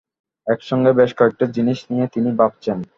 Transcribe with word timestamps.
একসঙ্গে 0.47 0.91
বেশ 0.93 1.11
কয়েকটা 1.17 1.45
জিনিস 1.55 1.79
নিয়ে 1.91 2.05
তিনি 2.13 2.29
ভাবছেন। 2.39 2.77